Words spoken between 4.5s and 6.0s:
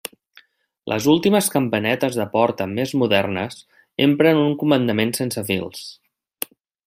comandament sense fils.